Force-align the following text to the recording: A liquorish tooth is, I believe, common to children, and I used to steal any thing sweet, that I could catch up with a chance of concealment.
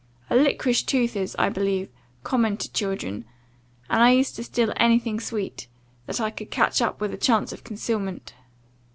A 0.31 0.35
liquorish 0.35 0.83
tooth 0.87 1.15
is, 1.15 1.35
I 1.37 1.49
believe, 1.49 1.87
common 2.23 2.57
to 2.57 2.71
children, 2.73 3.23
and 3.87 4.01
I 4.01 4.09
used 4.09 4.35
to 4.37 4.43
steal 4.43 4.73
any 4.77 4.97
thing 4.97 5.19
sweet, 5.19 5.67
that 6.07 6.19
I 6.19 6.31
could 6.31 6.49
catch 6.49 6.81
up 6.81 6.99
with 6.99 7.13
a 7.13 7.17
chance 7.17 7.53
of 7.53 7.63
concealment. 7.63 8.33